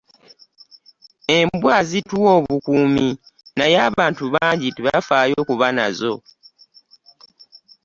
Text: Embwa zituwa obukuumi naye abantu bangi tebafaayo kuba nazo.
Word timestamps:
Embwa 1.37 1.77
zituwa 1.89 2.29
obukuumi 2.39 3.07
naye 3.57 3.77
abantu 3.89 4.23
bangi 4.33 4.67
tebafaayo 4.75 5.39
kuba 5.49 5.67
nazo. 5.77 6.13